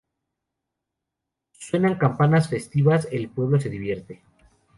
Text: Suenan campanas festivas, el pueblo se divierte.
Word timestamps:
Suenan 1.59 1.99
campanas 1.99 2.49
festivas, 2.49 3.07
el 3.11 3.29
pueblo 3.29 3.59
se 3.59 3.69
divierte. 3.69 4.23